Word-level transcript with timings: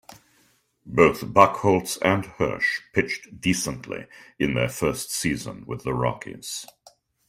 Both 0.83 1.21
Buchholz 1.27 1.99
and 2.01 2.23
Hirsh 2.23 2.81
pitched 2.91 3.39
decently 3.39 4.07
in 4.39 4.55
their 4.55 4.67
first 4.67 5.11
season 5.11 5.63
with 5.67 5.83
the 5.83 5.93
Rockies. 5.93 6.65